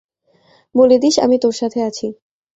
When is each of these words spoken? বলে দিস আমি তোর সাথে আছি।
বলে 0.75 0.95
দিস 0.99 1.15
আমি 1.19 1.37
তোর 1.39 1.53
সাথে 1.53 1.79
আছি। 1.83 2.07